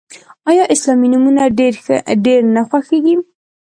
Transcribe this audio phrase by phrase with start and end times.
[0.49, 1.43] آیا اسلامي نومونه
[2.25, 3.15] ډیر نه خوښیږي؟